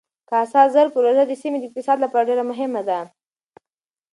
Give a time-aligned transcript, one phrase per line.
[0.29, 2.99] کاسا زر پروژه د سیمې د اقتصاد لپاره ډېره مهمه ده.